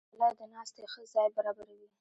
غلۍ 0.17 0.31
د 0.39 0.41
ناستې 0.53 0.83
ښه 0.91 1.01
ځای 1.13 1.27
برابروي. 1.35 1.87